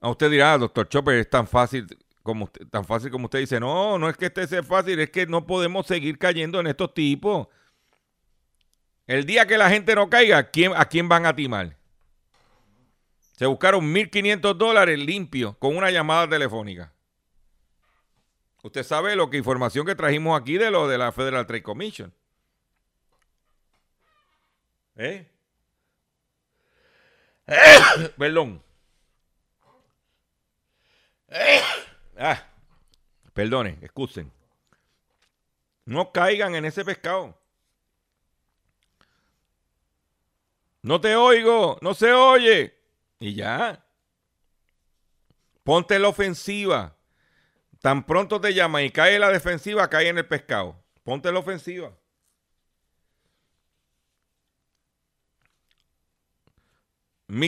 [0.00, 1.86] A usted dirá, doctor Chopper, es tan fácil
[2.24, 3.60] como tan fácil como usted dice.
[3.60, 6.92] No, no es que este sea fácil, es que no podemos seguir cayendo en estos
[6.92, 7.46] tipos.
[9.12, 11.76] El día que la gente no caiga, ¿a quién, a quién van a timar?
[13.36, 16.90] Se buscaron 1.500 dólares limpios con una llamada telefónica.
[18.62, 22.14] Usted sabe lo que información que trajimos aquí de lo de la Federal Trade Commission.
[24.96, 25.30] ¿Eh?
[28.16, 28.62] Perdón.
[32.16, 32.46] Ah,
[33.32, 34.30] perdonen, excusen.
[35.84, 37.41] No caigan en ese pescado.
[40.82, 42.76] No te oigo, no se oye.
[43.20, 43.84] Y ya.
[45.62, 46.96] Ponte la ofensiva.
[47.80, 50.82] Tan pronto te llama y cae la defensiva, cae en el pescado.
[51.04, 51.92] Ponte la ofensiva.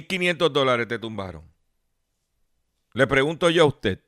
[0.08, 1.44] quinientos dólares te tumbaron.
[2.94, 4.00] Le pregunto yo a usted.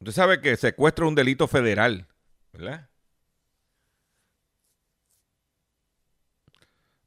[0.00, 2.08] Usted sabe que secuestro es un delito federal,
[2.52, 2.91] ¿verdad?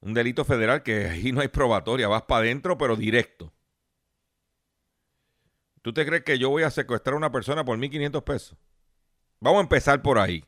[0.05, 3.51] Un delito federal que ahí no hay probatoria, vas para adentro, pero directo.
[5.81, 8.57] ¿Tú te crees que yo voy a secuestrar a una persona por 1.500 pesos?
[9.39, 10.45] Vamos a empezar por ahí.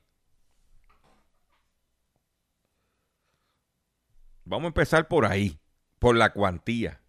[4.45, 5.59] Vamos a empezar por ahí,
[5.97, 7.01] por la cuantía.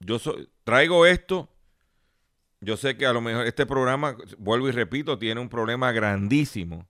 [0.00, 0.18] Yo
[0.64, 1.49] traigo esto
[2.60, 6.86] yo sé que a lo mejor este programa, vuelvo y repito, tiene un problema grandísimo.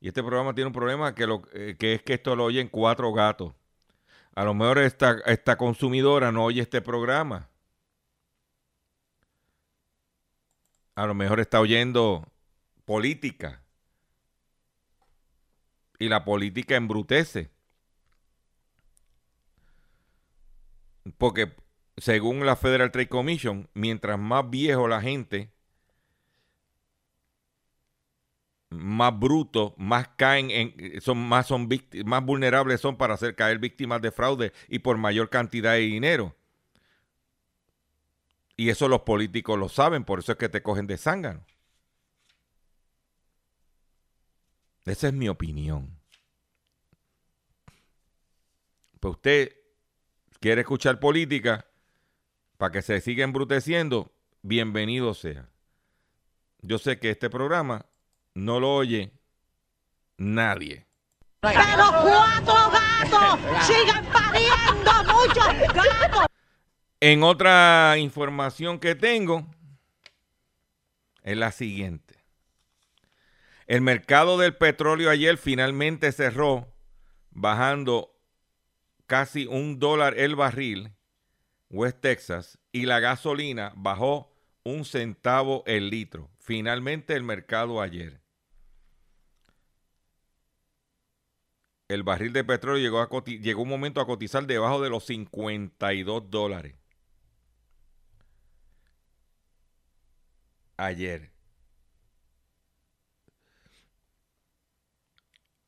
[0.00, 2.68] Y este programa tiene un problema que, lo, eh, que es que esto lo oyen
[2.68, 3.54] cuatro gatos.
[4.34, 7.48] A lo mejor esta, esta consumidora no oye este programa.
[10.94, 12.26] A lo mejor está oyendo
[12.84, 13.62] política.
[15.98, 17.50] Y la política embrutece.
[21.18, 21.54] Porque
[21.96, 25.50] según la Federal Trade Commission, mientras más viejo la gente,
[28.70, 31.68] más brutos, más caen en, son más son
[32.04, 36.36] más vulnerables son para hacer caer víctimas de fraude y por mayor cantidad de dinero.
[38.56, 41.44] Y eso los políticos lo saben, por eso es que te cogen de zángano.
[44.86, 45.98] Esa es mi opinión.
[49.00, 49.56] Pues usted
[50.40, 51.66] quiere escuchar política,
[52.56, 55.48] para que se siga embruteciendo, bienvenido sea.
[56.62, 57.86] Yo sé que este programa
[58.34, 59.12] no lo oye
[60.16, 60.86] nadie.
[61.40, 66.26] Pero cuatro gatos sigan pariendo muchos gatos.
[67.00, 69.46] En otra información que tengo
[71.22, 72.14] es la siguiente.
[73.66, 76.72] El mercado del petróleo ayer finalmente cerró
[77.30, 78.16] bajando
[79.06, 80.95] casi un dólar el barril
[81.70, 86.30] West Texas, y la gasolina bajó un centavo el litro.
[86.38, 88.20] Finalmente el mercado ayer.
[91.88, 96.30] El barril de petróleo llegó, a llegó un momento a cotizar debajo de los 52
[96.30, 96.74] dólares.
[100.76, 101.30] Ayer.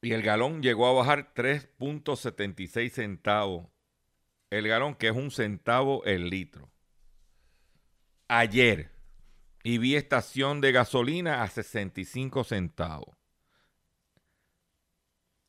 [0.02, 3.66] Y el galón llegó a bajar 3.76 centavos
[4.50, 6.70] el galón, que es un centavo el litro.
[8.28, 8.90] Ayer.
[9.64, 13.16] Y vi estación de gasolina a 65 centavos.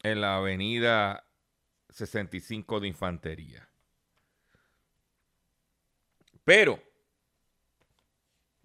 [0.02, 1.26] En la avenida
[1.90, 3.70] 65 de Infantería.
[6.44, 6.82] Pero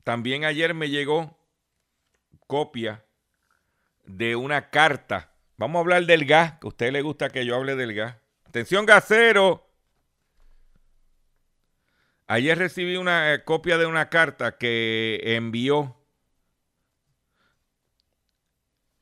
[0.03, 1.37] también ayer me llegó
[2.47, 3.05] copia
[4.05, 5.33] de una carta.
[5.57, 8.17] Vamos a hablar del gas, que a usted le gusta que yo hable del gas.
[8.45, 9.64] Atención, gasero.
[12.27, 15.97] Ayer recibí una eh, copia de una carta que envió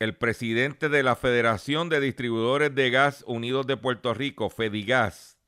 [0.01, 5.39] el presidente de la Federación de Distribuidores de Gas Unidos de Puerto Rico, Fedigas,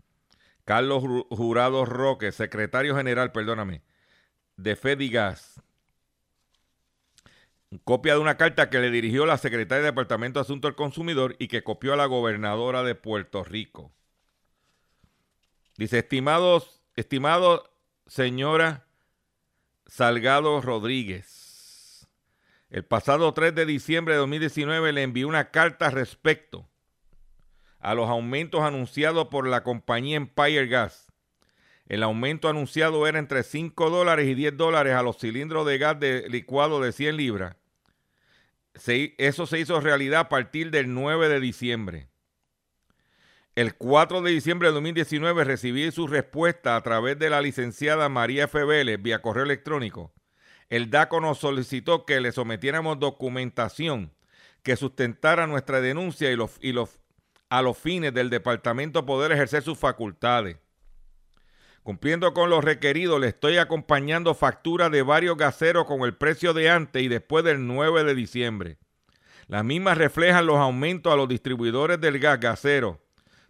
[0.64, 3.82] Carlos Jurado Roque, secretario general, perdóname,
[4.56, 5.60] de Fedigas.
[7.82, 11.34] Copia de una carta que le dirigió la secretaria de Departamento de Asuntos del Consumidor
[11.40, 13.90] y que copió a la gobernadora de Puerto Rico.
[15.76, 17.70] Dice, estimados, estimado
[18.06, 18.86] señora
[19.86, 22.06] Salgado Rodríguez,
[22.70, 26.68] el pasado 3 de diciembre de 2019 le envió una carta respecto
[27.80, 31.12] a los aumentos anunciados por la compañía Empire Gas.
[31.86, 36.00] El aumento anunciado era entre 5 dólares y 10 dólares a los cilindros de gas
[36.00, 37.56] de licuado de 100 libras.
[39.18, 42.08] eso se hizo realidad a partir del 9 de diciembre.
[43.56, 48.44] El 4 de diciembre de 2019 recibí su respuesta a través de la licenciada María
[48.46, 48.96] F.
[48.96, 50.12] Vía correo electrónico.
[50.70, 54.12] El DACO nos solicitó que le sometiéramos documentación
[54.64, 56.98] que sustentara nuestra denuncia y, los, y los,
[57.48, 60.56] a los fines del departamento poder ejercer sus facultades.
[61.84, 66.70] Cumpliendo con lo requerido, le estoy acompañando facturas de varios gaseros con el precio de
[66.70, 68.78] antes y después del 9 de diciembre.
[69.46, 73.03] Las mismas reflejan los aumentos a los distribuidores del gas gasero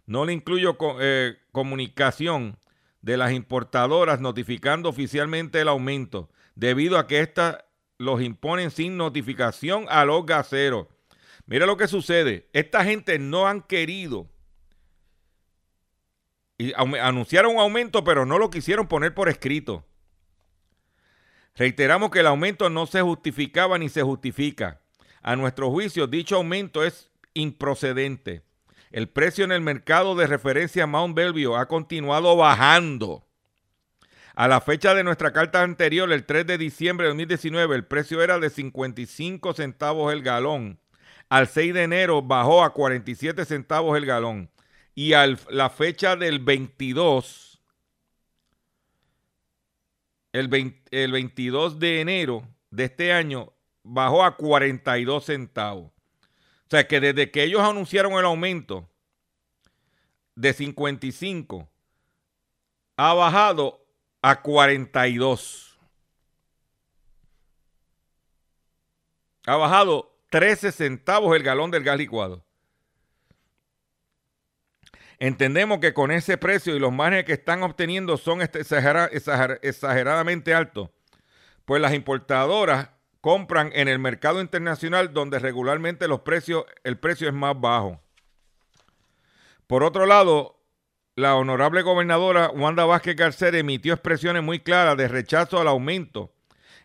[0.05, 2.57] no le incluyo eh, comunicación
[3.01, 7.57] de las importadoras notificando oficialmente el aumento, debido a que éstas
[7.97, 10.87] los imponen sin notificación a los gaseros.
[11.45, 12.49] Mira lo que sucede.
[12.53, 14.27] Esta gente no han querido.
[16.57, 19.85] Y anunciaron un aumento, pero no lo quisieron poner por escrito.
[21.55, 24.81] Reiteramos que el aumento no se justificaba ni se justifica.
[25.21, 28.43] A nuestro juicio, dicho aumento es improcedente.
[28.95, 33.27] El precio en el mercado de referencia Mount Bellevue ha continuado bajando.
[34.35, 38.23] A la fecha de nuestra carta anterior, el 3 de diciembre de 2019, el precio
[38.23, 40.79] era de 55 centavos el galón.
[41.27, 44.49] Al 6 de enero bajó a 47 centavos el galón.
[44.93, 47.61] Y a la fecha del 22,
[50.31, 53.51] el, el 22 de enero de este año,
[53.83, 55.94] bajó a 42 centavos.
[56.65, 58.89] O sea que desde que ellos anunciaron el aumento
[60.35, 61.69] de 55
[62.97, 63.85] ha bajado
[64.21, 65.77] a 42.
[69.45, 72.43] Ha bajado 13 centavos el galón del gas licuado.
[75.19, 80.89] Entendemos que con ese precio y los márgenes que están obteniendo son este exageradamente altos,
[81.63, 82.89] pues las importadoras
[83.25, 87.99] compran en el mercado internacional donde regularmente los precios, el precio es más bajo.
[89.65, 90.63] Por otro lado,
[91.15, 96.35] la honorable gobernadora Wanda Vázquez Garcés emitió expresiones muy claras de rechazo al aumento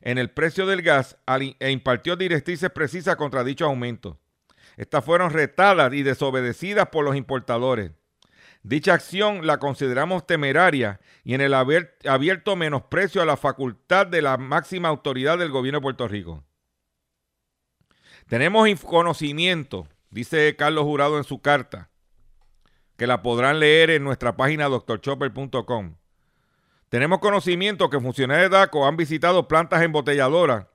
[0.01, 1.19] en el precio del gas
[1.59, 4.19] e impartió directrices precisas contra dicho aumento.
[4.79, 7.91] Estas fueron retadas y desobedecidas por los importadores.
[8.63, 14.37] Dicha acción la consideramos temeraria y en el abierto menosprecio a la facultad de la
[14.37, 16.45] máxima autoridad del gobierno de Puerto Rico.
[18.29, 21.89] Tenemos conocimiento, dice Carlos Jurado en su carta,
[22.97, 25.97] que la podrán leer en nuestra página doctorchopper.com.
[26.91, 30.67] Tenemos conocimiento que funcionarios de DACO han visitado plantas embotelladoras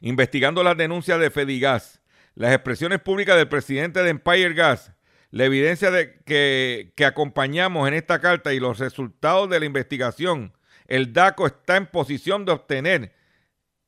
[0.00, 2.00] investigando las denuncias de Fedigas,
[2.34, 4.92] las expresiones públicas del presidente de Empire Gas
[5.30, 10.54] la evidencia de que, acompañamos en esta carta y los resultados de la investigación,
[10.86, 13.14] el DACO está en posición de obtener,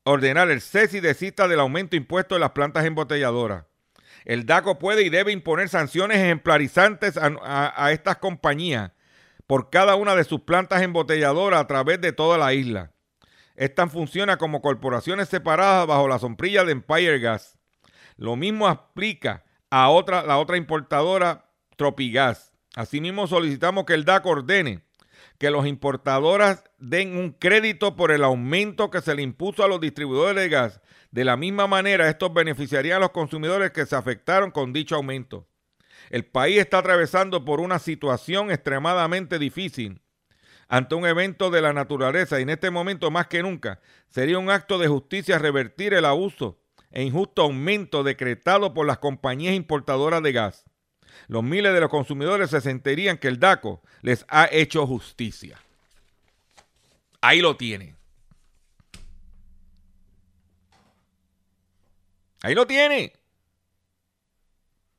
[0.04, 3.64] ordenar el cese y desista del aumento impuesto en las plantas embotelladoras.
[4.26, 8.92] El DACO puede y debe imponer sanciones ejemplarizantes a, a estas compañías
[9.46, 12.92] por cada una de sus plantas embotelladoras a través de toda la isla.
[13.56, 17.58] Estas funcionan como corporaciones separadas bajo la sombrilla de Empire Gas.
[18.16, 21.46] Lo mismo aplica a otra, la otra importadora
[21.76, 22.52] Tropigas.
[22.74, 24.82] Asimismo, solicitamos que el DAC ordene
[25.38, 29.80] que los importadoras den un crédito por el aumento que se le impuso a los
[29.80, 30.80] distribuidores de gas.
[31.10, 35.48] De la misma manera, estos beneficiarían a los consumidores que se afectaron con dicho aumento.
[36.10, 40.02] El país está atravesando por una situación extremadamente difícil
[40.68, 44.50] ante un evento de la naturaleza y en este momento más que nunca sería un
[44.50, 46.59] acto de justicia revertir el abuso
[46.90, 50.64] e injusto aumento decretado por las compañías importadoras de gas.
[51.28, 55.58] Los miles de los consumidores se sentirían que el DACO les ha hecho justicia.
[57.20, 57.94] Ahí lo tiene.
[62.42, 63.12] Ahí lo tiene.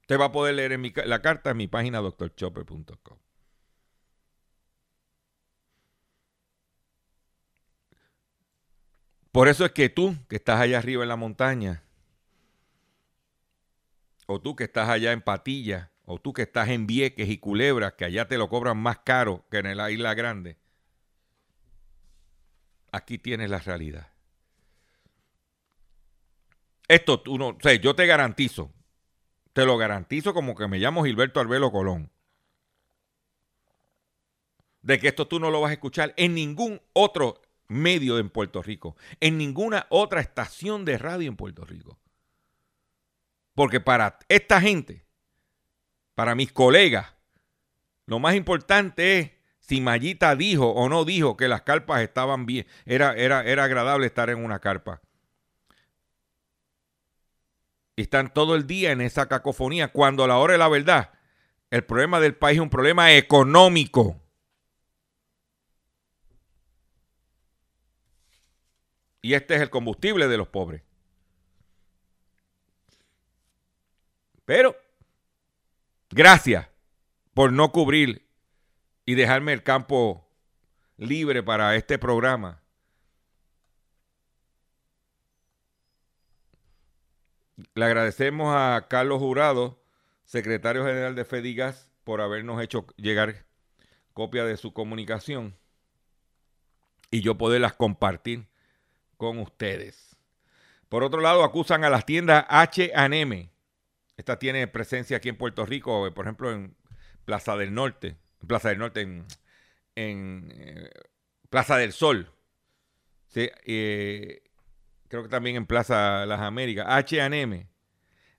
[0.02, 0.78] Usted va a poder leer
[1.08, 3.18] la carta en mi página doctorchopper.com.
[9.32, 11.84] Por eso es que tú, que estás allá arriba en la montaña,
[14.28, 17.94] o tú que estás allá en Patilla, o tú que estás en Vieques y Culebras,
[17.94, 20.58] que allá te lo cobran más caro que en la isla grande,
[22.92, 24.12] aquí tienes la realidad.
[26.90, 28.70] Esto tú no, o sea, yo te garantizo,
[29.54, 32.12] te lo garantizo como que me llamo Gilberto Arbelo Colón,
[34.82, 37.42] de que esto tú no lo vas a escuchar en ningún otro
[37.72, 41.98] medio en Puerto Rico, en ninguna otra estación de radio en Puerto Rico.
[43.56, 45.06] Porque para esta gente,
[46.16, 47.14] para mis colegas,
[48.06, 52.68] lo más importante es si Mayita dijo o no dijo que las carpas estaban bien,
[52.86, 55.02] era, era, era agradable estar en una carpa.
[57.96, 61.12] Están todo el día en esa cacofonía, cuando a la hora de la verdad,
[61.70, 64.22] el problema del país es un problema económico.
[69.22, 70.82] Y este es el combustible de los pobres.
[74.46, 74.76] Pero,
[76.10, 76.68] gracias
[77.34, 78.28] por no cubrir
[79.06, 80.28] y dejarme el campo
[80.98, 82.62] libre para este programa.
[87.76, 89.82] Le agradecemos a Carlos Jurado,
[90.26, 93.46] secretario general de Fedigas, por habernos hecho llegar
[94.14, 95.56] copia de su comunicación
[97.12, 98.51] y yo poderlas compartir
[99.22, 100.18] con ustedes.
[100.90, 103.52] Por otro lado, acusan a las tiendas H&M.
[104.18, 106.76] Esta tiene presencia aquí en Puerto Rico, por ejemplo, en
[107.24, 109.28] Plaza del Norte, en Plaza del Norte, en,
[109.96, 110.90] eh,
[111.52, 112.32] Plaza del Sol.
[113.36, 114.42] Eh,
[115.08, 116.88] creo que también en Plaza Las Américas.
[116.90, 117.68] H&M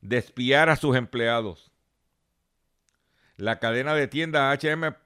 [0.01, 1.71] despiar a sus empleados.
[3.37, 4.97] La cadena de tiendas H&M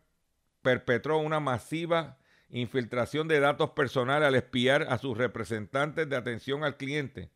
[0.63, 2.17] perpetró una masiva
[2.61, 7.31] infiltración de datos personales al espiar a sus representantes de atención al cliente,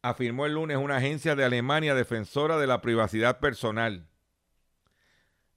[0.00, 4.06] afirmó el lunes una agencia de Alemania defensora de la privacidad personal.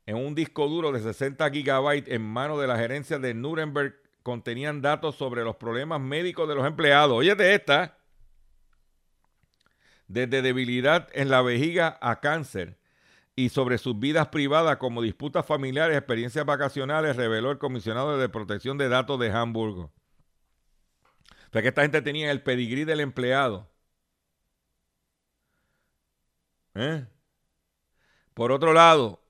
[0.07, 4.81] En un disco duro de 60 gigabytes en manos de la gerencia de Nuremberg contenían
[4.81, 7.15] datos sobre los problemas médicos de los empleados.
[7.15, 7.97] Oye de esta.
[10.07, 12.78] Desde debilidad en la vejiga a cáncer,
[13.39, 18.77] y sobre sus vidas privadas como disputas familiares, experiencias vacacionales, reveló el comisionado de protección
[18.77, 19.93] de datos de Hamburgo.
[21.47, 23.71] O sea que esta gente tenía el pedigrí del empleado.
[26.75, 27.05] ¿Eh?
[28.33, 29.21] Por otro lado,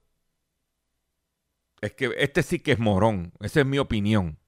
[1.80, 3.32] es que este sí que es morón.
[3.42, 4.40] Esa es mi opinión.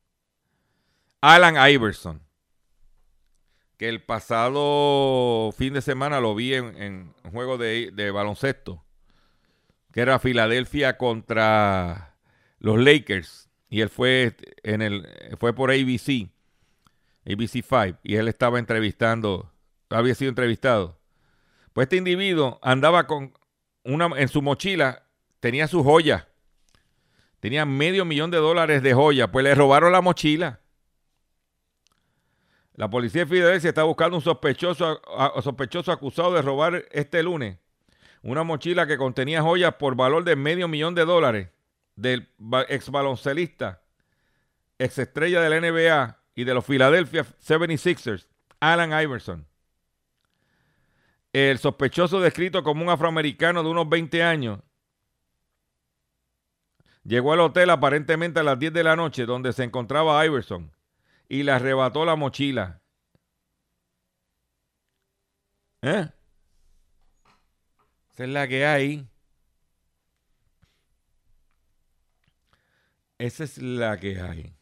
[1.21, 2.23] Alan Iverson,
[3.77, 8.83] que el pasado fin de semana lo vi en, un juego de, de baloncesto
[9.91, 12.15] que era Filadelfia contra
[12.59, 13.49] los Lakers.
[13.69, 15.07] Y él fue, en el,
[15.39, 16.29] fue por ABC,
[17.25, 19.51] ABC 5, y él estaba entrevistando,
[19.89, 20.99] había sido entrevistado.
[21.73, 23.33] Pues este individuo andaba con
[23.83, 25.03] una, en su mochila,
[25.39, 26.27] tenía su joya.
[27.39, 30.59] Tenía medio millón de dólares de joya, pues le robaron la mochila.
[32.75, 35.01] La policía de Filadelfia está buscando un sospechoso,
[35.41, 37.57] sospechoso acusado de robar este lunes
[38.23, 41.49] una mochila que contenía joyas por valor de medio millón de dólares
[41.95, 42.29] del
[42.69, 43.81] ex baloncelista,
[44.79, 48.27] ex estrella de la NBA y de los Philadelphia 76ers,
[48.59, 49.47] Alan Iverson.
[51.33, 54.59] El sospechoso descrito como un afroamericano de unos 20 años
[57.03, 60.71] llegó al hotel aparentemente a las 10 de la noche donde se encontraba Iverson
[61.29, 62.81] y le arrebató la mochila.
[65.81, 66.09] ¿Eh?
[68.21, 69.07] Esa es la que hay.
[73.17, 74.53] Esa es la que hay.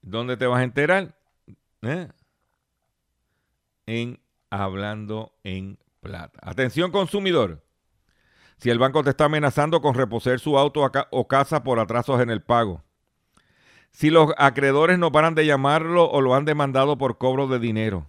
[0.00, 1.18] ¿Dónde te vas a enterar?
[1.82, 2.06] ¿Eh?
[3.86, 6.38] En Hablando en Plata.
[6.42, 7.64] Atención consumidor.
[8.58, 12.30] Si el banco te está amenazando con reposer su auto o casa por atrasos en
[12.30, 12.84] el pago.
[13.90, 18.08] Si los acreedores no paran de llamarlo o lo han demandado por cobro de dinero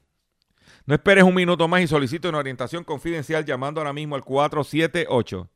[0.85, 5.47] No esperes un minuto más y solicite una orientación confidencial llamando ahora mismo al 478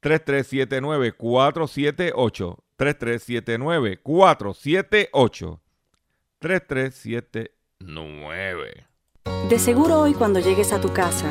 [0.00, 5.60] 3379 478 3379 478
[6.38, 8.86] 3379
[9.48, 11.30] De seguro hoy cuando llegues a tu casa,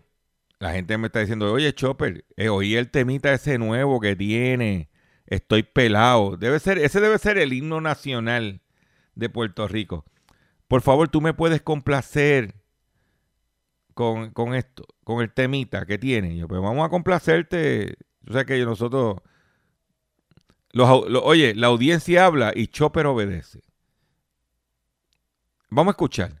[0.61, 4.91] la gente me está diciendo, oye, Chopper, eh, oí el temita ese nuevo que tiene.
[5.25, 6.37] Estoy pelado.
[6.37, 8.61] Debe ser, ese debe ser el himno nacional
[9.15, 10.05] de Puerto Rico.
[10.67, 12.53] Por favor, tú me puedes complacer
[13.95, 16.37] con, con esto, con el temita que tiene.
[16.37, 17.97] Yo, pues vamos a complacerte.
[18.21, 19.17] Yo sé que nosotros.
[20.75, 23.61] Oye, la audiencia habla y Chopper obedece.
[25.71, 26.40] Vamos a escuchar.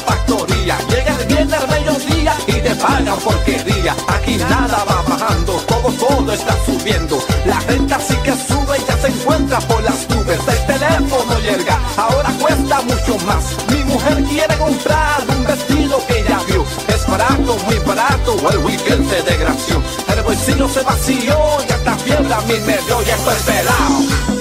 [0.00, 0.78] factoría.
[0.88, 3.96] Llega el viernes al mediodía y te pagan porquería.
[4.08, 7.18] Aquí nada va bajando, todo, todo está subiendo.
[7.44, 10.40] La renta sí que sube y ya se encuentra por las nubes.
[10.46, 13.44] El teléfono llega, ahora cuesta mucho más.
[13.68, 16.64] Mi mujer quiere comprar un vestido que ya vio.
[16.88, 19.82] Es barato, muy barato, el weekend se desgració.
[20.14, 21.36] El bolsillo se vació
[21.68, 23.02] y hasta fiebre a mí me dio.
[23.02, 24.39] Ya estoy pelado,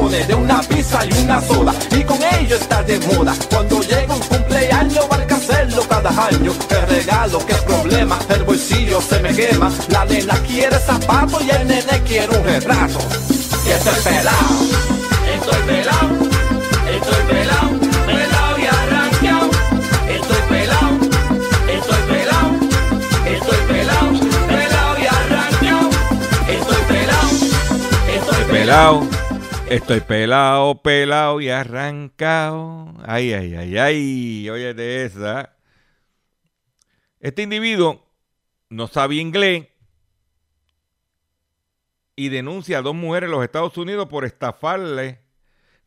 [0.00, 1.74] de una pizza y una soda.
[1.90, 3.34] Y con ello está de moda.
[3.50, 6.52] Cuando llega un cumpleaños hay que hacerlo cada año.
[6.68, 8.18] Qué regalo, qué problema.
[8.30, 9.70] El bolsillo se me quema.
[9.88, 13.00] La nena quiere zapatos y el nene quiere un retrato.
[13.66, 14.56] Y estoy pelado,
[15.34, 16.08] estoy pelado,
[16.96, 17.78] estoy pelado,
[20.08, 20.14] y
[28.14, 29.21] estoy Pelado.
[29.72, 32.92] Estoy pelado, pelado y arrancado.
[33.06, 34.50] Ay, ay, ay, ay.
[34.50, 35.56] Oye, de esa.
[37.20, 38.06] Este individuo
[38.68, 39.68] no sabe inglés
[42.14, 45.20] y denuncia a dos mujeres en los Estados Unidos por estafarle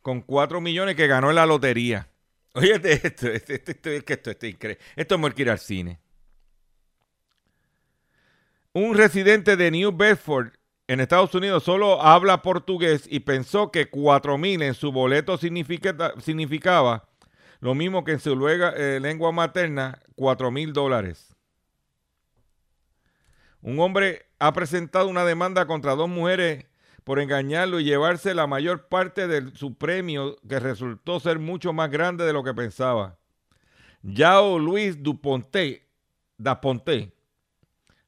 [0.02, 2.08] con cuatro millones que ganó en la lotería.
[2.54, 4.84] Oye, de esto, este, este, este, esto, esto, esto, esto, esto, increíble.
[4.96, 6.00] Esto es como ir al cine.
[8.72, 10.55] Un residente de New Bedford
[10.88, 16.14] en Estados Unidos solo habla portugués y pensó que 4 mil en su boleto significa-
[16.20, 17.08] significaba
[17.60, 21.34] lo mismo que en su luega- eh, lengua materna, 4 mil dólares.
[23.62, 26.66] Un hombre ha presentado una demanda contra dos mujeres
[27.02, 31.90] por engañarlo y llevarse la mayor parte de su premio, que resultó ser mucho más
[31.90, 33.18] grande de lo que pensaba.
[34.02, 35.88] Yao Luis Duponte,
[36.36, 37.12] Daponte,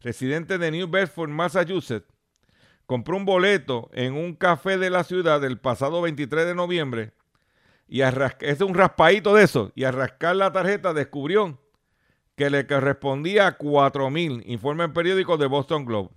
[0.00, 2.06] residente de New Bedford, Massachusetts,
[2.88, 7.12] compró un boleto en un café de la ciudad el pasado 23 de noviembre
[7.86, 8.08] y a
[8.40, 11.60] es un raspadito de eso y a rascar la tarjeta descubrió
[12.34, 16.08] que le correspondía a 4 mil, informa el periódico de Boston Globe.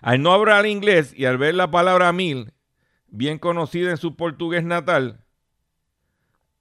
[0.00, 2.54] Al no hablar inglés y al ver la palabra mil,
[3.08, 5.22] bien conocida en su portugués natal,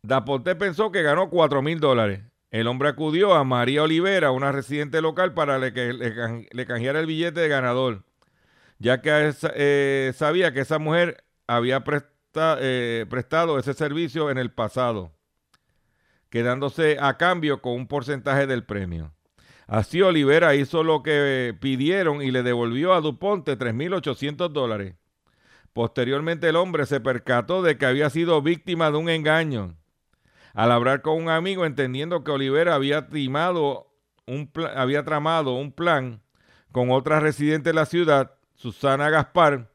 [0.01, 2.23] Daponte pensó que ganó 4 mil dólares.
[2.55, 7.01] El hombre acudió a María Olivera, una residente local, para que le, can- le canjeara
[7.01, 8.05] el billete de ganador,
[8.79, 11.83] ya que eh, sabía que esa mujer había
[12.61, 15.11] eh, prestado ese servicio en el pasado,
[16.29, 19.11] quedándose a cambio con un porcentaje del premio.
[19.67, 24.95] Así Olivera hizo lo que pidieron y le devolvió a Duponte 3.800 dólares.
[25.73, 29.75] Posteriormente el hombre se percató de que había sido víctima de un engaño.
[30.55, 33.89] Al hablar con un amigo entendiendo que Olivera había, tramado
[34.25, 36.21] un plan
[36.71, 39.69] con otra residente de la ciudad, Susana Gaspar,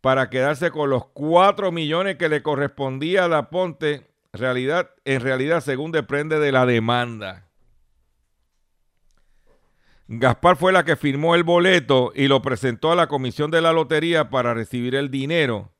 [0.00, 5.92] para quedarse con los 4 millones que le correspondía a Daponte, realidad, en realidad según
[5.92, 7.46] depende de la demanda.
[10.08, 13.74] Gaspar fue la que firmó el boleto y lo presentó a la comisión de la
[13.74, 15.73] lotería para recibir el dinero,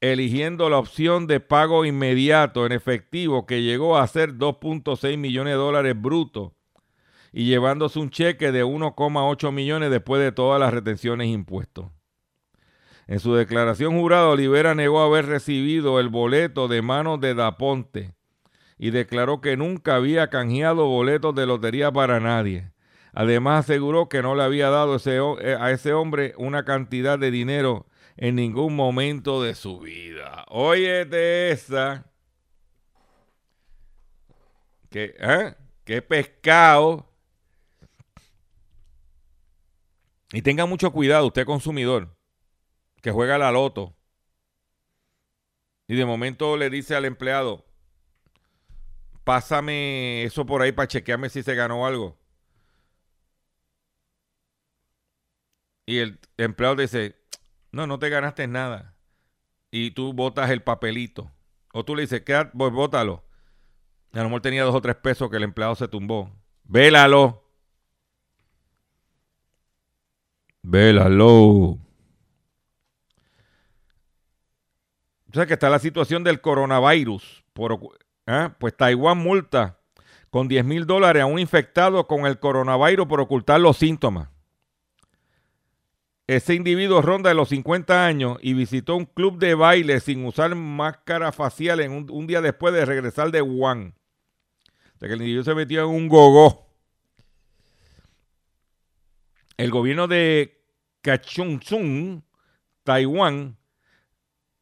[0.00, 5.58] eligiendo la opción de pago inmediato en efectivo que llegó a ser 2.6 millones de
[5.58, 6.52] dólares brutos
[7.32, 11.86] y llevándose un cheque de 1,8 millones después de todas las retenciones e impuestos.
[13.06, 18.14] En su declaración jurada, Olivera negó haber recibido el boleto de manos de Daponte
[18.78, 22.70] y declaró que nunca había canjeado boletos de lotería para nadie.
[23.12, 27.86] Además aseguró que no le había dado eh, a ese hombre una cantidad de dinero
[28.20, 30.44] en ningún momento de su vida.
[30.48, 32.04] Óyete esa.
[34.90, 35.54] ¿Qué, eh?
[35.84, 37.08] ¿Qué pescado?
[40.32, 42.14] Y tenga mucho cuidado, usted consumidor,
[43.02, 43.96] que juega la loto.
[45.88, 47.64] Y de momento le dice al empleado,
[49.24, 52.18] pásame eso por ahí para chequearme si se ganó algo.
[55.86, 57.19] Y el empleado dice,
[57.72, 58.94] no, no te ganaste nada.
[59.70, 61.30] Y tú botas el papelito.
[61.72, 63.24] O tú le dices, quédate, pues bótalo.
[64.12, 66.32] A lo mejor tenía dos o tres pesos que el empleado se tumbó.
[66.64, 67.44] Vélalo.
[70.62, 71.78] Vélalo.
[75.30, 77.44] O sea que está la situación del coronavirus.
[77.52, 77.78] Por,
[78.26, 78.56] ¿ah?
[78.58, 79.78] Pues Taiwán multa
[80.30, 84.28] con 10 mil dólares a un infectado con el coronavirus por ocultar los síntomas.
[86.30, 90.54] Ese individuo ronda de los 50 años y visitó un club de baile sin usar
[90.54, 93.96] máscara facial en un, día después de regresar de Wuhan.
[94.94, 96.68] O sea que el individuo se metió en un gogó.
[99.56, 100.62] El gobierno de
[101.02, 102.22] Kachunzung,
[102.84, 103.56] Taiwán,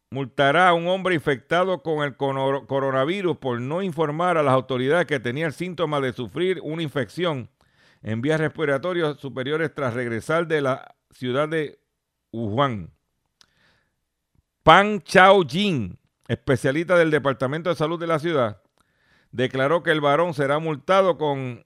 [0.08, 5.20] multará a un hombre infectado con el coronavirus por no informar a las autoridades que
[5.20, 7.50] tenía el síntoma de sufrir una infección
[8.02, 11.80] en vías respiratorias superiores tras regresar de la ciudad de
[12.32, 12.92] Wuhan.
[14.62, 18.62] Pan Chao Jin, especialista del Departamento de Salud de la ciudad,
[19.32, 21.64] declaró que el varón será multado con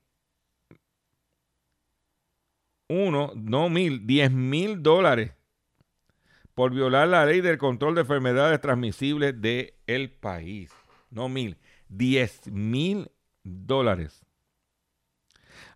[2.88, 5.32] uno, no mil, diez mil dólares
[6.54, 10.70] por violar la ley del control de enfermedades transmisibles del el país.
[11.10, 11.58] No mil,
[11.88, 13.10] diez mil
[13.42, 14.21] dólares.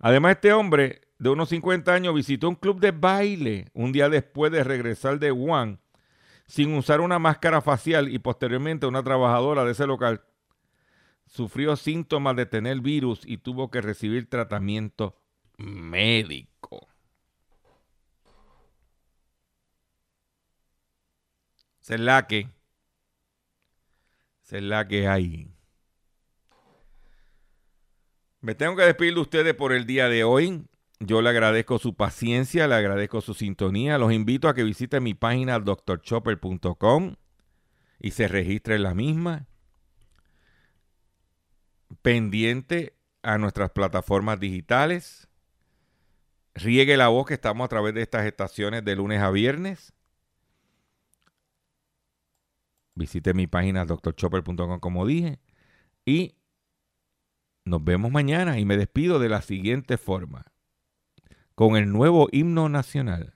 [0.00, 4.52] Además, este hombre de unos 50 años visitó un club de baile un día después
[4.52, 5.80] de regresar de Wuhan
[6.46, 10.22] sin usar una máscara facial y posteriormente una trabajadora de ese local
[11.26, 15.16] sufrió síntomas de tener virus y tuvo que recibir tratamiento
[15.58, 16.88] médico.
[22.28, 22.48] Que.
[24.50, 25.55] La que hay.
[28.46, 30.68] Me tengo que despedir de ustedes por el día de hoy.
[31.00, 33.98] Yo le agradezco su paciencia, le agradezco su sintonía.
[33.98, 37.16] Los invito a que visiten mi página drchopper.com.
[37.98, 39.48] y se registre en la misma.
[42.02, 45.28] Pendiente a nuestras plataformas digitales.
[46.54, 49.92] Riegue la voz que estamos a través de estas estaciones de lunes a viernes.
[52.94, 55.40] Visite mi página drchopper.com como dije.
[56.04, 56.36] Y
[57.66, 60.46] nos vemos mañana y me despido de la siguiente forma.
[61.54, 63.35] Con el nuevo himno nacional.